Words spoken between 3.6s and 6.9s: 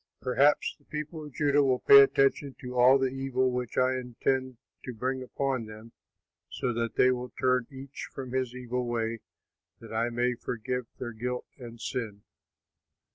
I intend to bring upon them, so